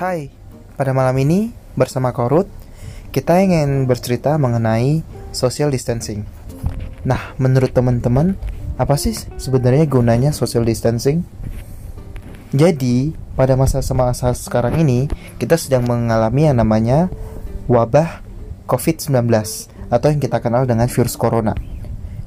Hai, 0.00 0.32
pada 0.80 0.96
malam 0.96 1.12
ini 1.20 1.52
bersama 1.76 2.16
Korut, 2.16 2.48
kita 3.12 3.36
ingin 3.44 3.84
bercerita 3.84 4.40
mengenai 4.40 5.04
social 5.28 5.68
distancing. 5.68 6.24
Nah, 7.04 7.36
menurut 7.36 7.76
teman-teman, 7.76 8.32
apa 8.80 8.96
sih 8.96 9.12
sebenarnya 9.12 9.84
gunanya 9.84 10.32
social 10.32 10.64
distancing? 10.64 11.20
Jadi, 12.56 13.12
pada 13.36 13.60
masa-masa 13.60 14.32
sekarang 14.32 14.80
ini, 14.80 15.04
kita 15.36 15.60
sedang 15.60 15.84
mengalami 15.84 16.48
yang 16.48 16.56
namanya 16.56 17.12
wabah 17.68 18.24
COVID-19 18.72 19.12
atau 19.92 20.08
yang 20.08 20.20
kita 20.24 20.40
kenal 20.40 20.64
dengan 20.64 20.88
virus 20.88 21.20
corona. 21.20 21.52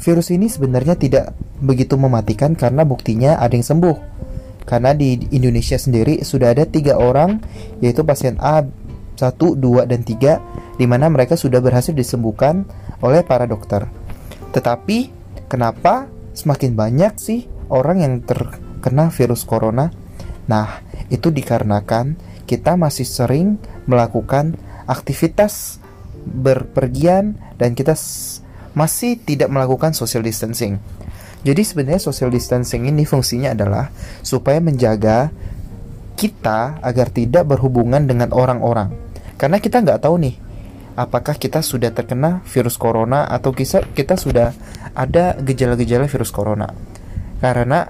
Virus 0.00 0.32
ini 0.32 0.48
sebenarnya 0.48 0.96
tidak 0.96 1.36
begitu 1.60 2.00
mematikan 2.00 2.56
karena 2.56 2.88
buktinya 2.88 3.36
ada 3.36 3.52
yang 3.52 3.68
sembuh. 3.68 4.24
Karena 4.68 4.92
di 4.92 5.16
Indonesia 5.32 5.80
sendiri 5.80 6.20
sudah 6.20 6.52
ada 6.52 6.68
tiga 6.68 7.00
orang, 7.00 7.40
yaitu 7.80 8.04
pasien 8.04 8.36
A 8.36 8.60
1, 9.16 9.56
2, 9.56 9.88
dan 9.88 10.04
3, 10.04 10.76
di 10.76 10.84
mana 10.84 11.08
mereka 11.08 11.40
sudah 11.40 11.64
berhasil 11.64 11.96
disembuhkan 11.96 12.68
oleh 13.00 13.24
para 13.24 13.48
dokter. 13.48 13.88
Tetapi, 14.52 14.98
kenapa 15.48 16.04
semakin 16.36 16.76
banyak 16.76 17.16
sih 17.16 17.48
orang 17.72 18.04
yang 18.04 18.14
terkena 18.20 19.08
virus 19.08 19.48
corona? 19.48 19.88
Nah, 20.52 20.84
itu 21.08 21.32
dikarenakan 21.32 22.20
kita 22.44 22.76
masih 22.76 23.08
sering 23.08 23.56
melakukan 23.88 24.60
aktivitas 24.84 25.80
berpergian 26.28 27.40
dan 27.56 27.72
kita 27.72 27.96
masih 28.76 29.16
tidak 29.24 29.48
melakukan 29.48 29.96
social 29.96 30.20
distancing. 30.20 30.76
Jadi 31.46 31.62
sebenarnya 31.62 32.02
social 32.02 32.34
distancing 32.34 32.90
ini 32.90 33.06
fungsinya 33.06 33.54
adalah 33.54 33.90
supaya 34.26 34.58
menjaga 34.58 35.30
kita 36.18 36.82
agar 36.82 37.14
tidak 37.14 37.46
berhubungan 37.46 38.02
dengan 38.10 38.34
orang-orang. 38.34 38.90
Karena 39.38 39.62
kita 39.62 39.78
nggak 39.78 40.02
tahu 40.02 40.18
nih, 40.18 40.34
apakah 40.98 41.38
kita 41.38 41.62
sudah 41.62 41.94
terkena 41.94 42.42
virus 42.42 42.74
corona 42.74 43.22
atau 43.30 43.54
kita, 43.54 44.18
sudah 44.18 44.50
ada 44.98 45.38
gejala-gejala 45.38 46.10
virus 46.10 46.34
corona. 46.34 46.74
Karena 47.38 47.86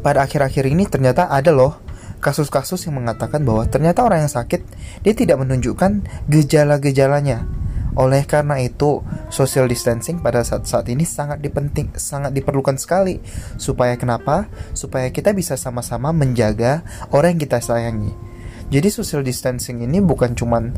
pada 0.00 0.24
akhir-akhir 0.24 0.64
ini 0.64 0.88
ternyata 0.88 1.28
ada 1.28 1.52
loh 1.52 1.76
kasus-kasus 2.24 2.88
yang 2.88 3.04
mengatakan 3.04 3.44
bahwa 3.44 3.68
ternyata 3.68 4.00
orang 4.00 4.24
yang 4.24 4.32
sakit 4.32 4.64
dia 5.04 5.12
tidak 5.12 5.40
menunjukkan 5.44 6.04
gejala-gejalanya 6.28 7.59
oleh 8.00 8.24
karena 8.24 8.56
itu, 8.64 9.04
social 9.28 9.68
distancing 9.68 10.24
pada 10.24 10.40
saat-saat 10.40 10.88
ini 10.88 11.04
sangat 11.04 11.44
dipenting, 11.44 11.92
sangat 12.00 12.32
diperlukan 12.32 12.80
sekali. 12.80 13.20
Supaya 13.60 14.00
kenapa? 14.00 14.48
Supaya 14.72 15.12
kita 15.12 15.36
bisa 15.36 15.60
sama-sama 15.60 16.08
menjaga 16.16 16.80
orang 17.12 17.36
yang 17.36 17.44
kita 17.44 17.60
sayangi. 17.60 18.30
Jadi 18.70 18.88
social 18.88 19.26
distancing 19.26 19.82
ini 19.82 19.98
bukan 19.98 20.32
cuman 20.32 20.70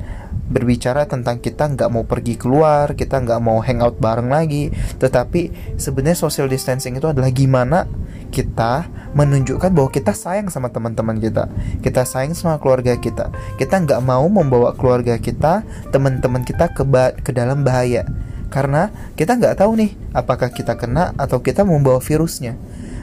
berbicara 0.48 1.04
tentang 1.04 1.38
kita 1.44 1.68
nggak 1.76 1.92
mau 1.92 2.08
pergi 2.08 2.40
keluar, 2.40 2.96
kita 2.96 3.20
nggak 3.20 3.40
mau 3.44 3.60
hangout 3.60 4.00
bareng 4.00 4.32
lagi, 4.32 4.72
tetapi 4.96 5.76
sebenarnya 5.76 6.16
social 6.16 6.48
distancing 6.48 6.96
itu 6.96 7.04
adalah 7.04 7.28
gimana 7.28 7.84
kita 8.32 8.88
menunjukkan 9.12 9.68
bahwa 9.68 9.92
kita 9.92 10.16
sayang 10.16 10.48
sama 10.48 10.72
teman-teman 10.72 11.20
kita, 11.20 11.52
kita 11.84 12.08
sayang 12.08 12.32
sama 12.32 12.56
keluarga 12.56 12.96
kita, 12.96 13.28
kita 13.60 13.84
nggak 13.84 14.00
mau 14.00 14.24
membawa 14.32 14.72
keluarga 14.72 15.20
kita, 15.20 15.60
teman-teman 15.92 16.40
kita 16.42 16.72
ke 16.72 16.82
ke 17.20 17.30
dalam 17.36 17.60
bahaya, 17.60 18.08
karena 18.48 18.88
kita 19.14 19.36
nggak 19.36 19.60
tahu 19.60 19.76
nih 19.76 19.92
apakah 20.16 20.48
kita 20.48 20.72
kena 20.80 21.12
atau 21.20 21.44
kita 21.44 21.62
membawa 21.62 22.00
virusnya. 22.00 22.56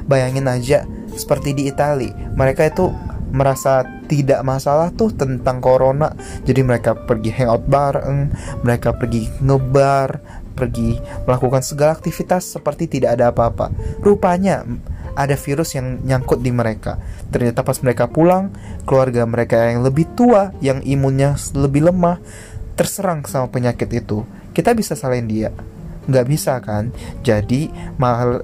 Bayangin 0.09 0.49
aja 0.49 0.89
seperti 1.13 1.53
di 1.53 1.69
Italia, 1.69 2.09
mereka 2.33 2.65
itu 2.65 2.89
merasa 3.29 3.85
tidak 4.09 4.41
masalah 4.41 4.89
tuh 4.89 5.13
tentang 5.13 5.61
corona. 5.61 6.17
Jadi 6.49 6.65
mereka 6.65 6.97
pergi 6.97 7.29
hangout 7.29 7.69
bareng 7.69 8.33
mereka 8.65 8.97
pergi 8.97 9.29
ngebar 9.37 10.17
pergi 10.57 10.99
melakukan 11.23 11.63
segala 11.63 11.95
aktivitas 11.95 12.57
seperti 12.57 12.89
tidak 12.99 13.15
ada 13.15 13.31
apa-apa. 13.31 13.71
Rupanya 14.03 14.65
ada 15.19 15.35
virus 15.35 15.75
yang 15.75 15.99
nyangkut 15.99 16.39
di 16.39 16.55
mereka. 16.55 16.95
Ternyata 17.27 17.67
pas 17.67 17.75
mereka 17.83 18.07
pulang 18.07 18.55
keluarga 18.87 19.27
mereka 19.27 19.67
yang 19.67 19.83
lebih 19.83 20.07
tua 20.15 20.55
yang 20.63 20.79
imunnya 20.87 21.35
lebih 21.51 21.91
lemah 21.91 22.23
terserang 22.79 23.27
sama 23.27 23.51
penyakit 23.51 23.91
itu. 23.91 24.23
Kita 24.55 24.71
bisa 24.71 24.95
salahin 24.95 25.27
dia. 25.27 25.51
Nggak 26.07 26.25
bisa 26.31 26.55
kan? 26.63 26.95
Jadi 27.19 27.67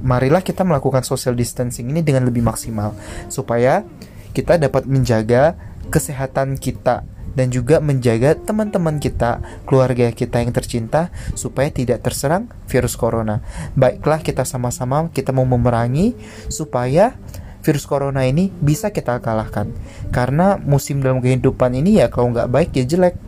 marilah 0.04 0.44
kita 0.44 0.68
melakukan 0.68 1.08
social 1.08 1.34
distancing 1.34 1.88
ini 1.96 2.04
dengan 2.04 2.28
lebih 2.28 2.44
maksimal. 2.44 2.92
Supaya 3.32 3.88
kita 4.36 4.60
dapat 4.60 4.84
menjaga 4.84 5.56
kesehatan 5.88 6.60
kita 6.60 7.08
dan 7.36 7.52
juga 7.52 7.84
menjaga 7.84 8.34
teman-teman 8.40 8.98
kita, 8.98 9.44
keluarga 9.68 10.10
kita 10.10 10.42
yang 10.42 10.56
tercinta 10.56 11.12
supaya 11.36 11.70
tidak 11.70 12.02
terserang 12.02 12.50
virus 12.66 12.96
corona. 12.96 13.44
Baiklah 13.76 14.24
kita 14.24 14.48
sama-sama 14.48 15.12
kita 15.12 15.36
mau 15.36 15.44
memerangi 15.46 16.16
supaya 16.48 17.14
virus 17.62 17.84
corona 17.86 18.24
ini 18.24 18.50
bisa 18.50 18.90
kita 18.90 19.20
kalahkan. 19.20 19.70
Karena 20.10 20.56
musim 20.56 21.04
dalam 21.04 21.20
kehidupan 21.20 21.76
ini 21.76 22.00
ya 22.00 22.08
kalau 22.08 22.32
nggak 22.32 22.50
baik 22.50 22.72
ya 22.74 22.88
jelek. 22.88 23.20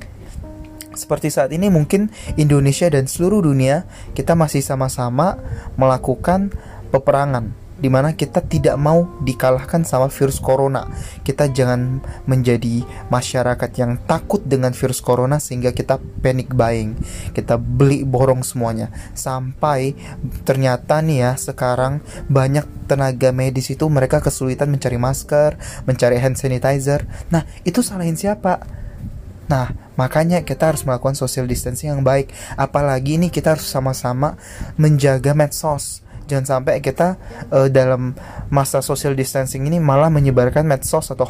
Seperti 0.98 1.30
saat 1.30 1.54
ini 1.54 1.70
mungkin 1.70 2.10
Indonesia 2.42 2.90
dan 2.90 3.06
seluruh 3.06 3.46
dunia 3.46 3.86
kita 4.18 4.34
masih 4.34 4.66
sama-sama 4.66 5.38
melakukan 5.78 6.50
peperangan 6.90 7.67
di 7.78 7.90
mana 7.90 8.14
kita 8.18 8.42
tidak 8.42 8.76
mau 8.78 9.06
dikalahkan 9.22 9.86
sama 9.86 10.10
virus 10.10 10.42
corona. 10.42 10.90
Kita 11.22 11.50
jangan 11.50 12.02
menjadi 12.26 12.82
masyarakat 13.14 13.72
yang 13.78 14.02
takut 14.10 14.42
dengan 14.44 14.74
virus 14.74 15.00
corona 15.00 15.38
sehingga 15.38 15.72
kita 15.72 16.02
panic 16.22 16.54
buying. 16.54 16.98
Kita 17.32 17.62
beli 17.62 18.02
borong 18.02 18.42
semuanya. 18.42 18.90
Sampai 19.14 19.94
ternyata 20.44 21.00
nih 21.02 21.30
ya 21.30 21.32
sekarang 21.38 22.02
banyak 22.28 22.66
tenaga 22.90 23.30
medis 23.30 23.70
itu 23.70 23.86
mereka 23.92 24.24
kesulitan 24.24 24.74
mencari 24.74 24.98
masker, 24.98 25.60
mencari 25.86 26.18
hand 26.18 26.40
sanitizer. 26.40 27.06
Nah, 27.30 27.46
itu 27.68 27.86
salahin 27.86 28.18
siapa? 28.18 28.64
Nah, 29.48 29.72
makanya 29.96 30.44
kita 30.44 30.76
harus 30.76 30.84
melakukan 30.84 31.16
social 31.16 31.48
distancing 31.48 31.88
yang 31.88 32.04
baik. 32.04 32.36
Apalagi 32.60 33.16
ini 33.16 33.32
kita 33.32 33.56
harus 33.56 33.68
sama-sama 33.68 34.36
menjaga 34.76 35.32
medsos 35.32 36.04
jangan 36.28 36.60
sampai 36.60 36.84
kita 36.84 37.16
uh, 37.50 37.72
dalam 37.72 38.14
masa 38.52 38.84
social 38.84 39.16
distancing 39.16 39.66
ini 39.66 39.80
malah 39.80 40.12
menyebarkan 40.12 40.68
medsos 40.68 41.10
atau 41.10 41.26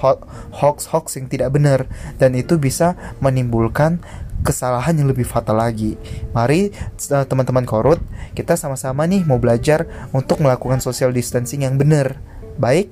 hoax-hoax 0.52 1.22
yang 1.22 1.30
tidak 1.30 1.54
benar 1.54 1.86
dan 2.18 2.34
itu 2.34 2.58
bisa 2.58 2.98
menimbulkan 3.22 4.02
kesalahan 4.46 4.98
yang 4.98 5.10
lebih 5.10 5.26
fatal 5.26 5.58
lagi. 5.58 5.98
Mari 6.34 6.74
uh, 7.14 7.26
teman-teman 7.26 7.66
korut, 7.66 8.02
kita 8.38 8.58
sama-sama 8.60 9.06
nih 9.10 9.26
mau 9.26 9.42
belajar 9.42 9.86
untuk 10.14 10.42
melakukan 10.42 10.82
social 10.82 11.14
distancing 11.14 11.66
yang 11.66 11.76
benar. 11.76 12.18
Baik, 12.58 12.90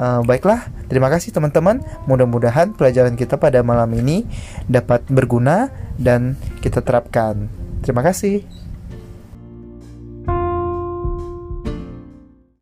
uh, 0.00 0.20
baiklah. 0.24 0.68
Terima 0.88 1.12
kasih 1.12 1.32
teman-teman. 1.32 1.82
Mudah-mudahan 2.08 2.76
pelajaran 2.76 3.16
kita 3.18 3.36
pada 3.40 3.60
malam 3.60 3.90
ini 3.96 4.24
dapat 4.68 5.04
berguna 5.08 5.72
dan 5.96 6.36
kita 6.60 6.80
terapkan. 6.84 7.48
Terima 7.84 8.02
kasih. 8.02 8.65